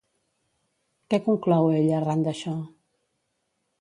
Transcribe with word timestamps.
Què 1.13 1.19
conclou 1.27 1.69
ella 1.81 1.95
arran 1.99 2.25
d'això? 2.29 2.55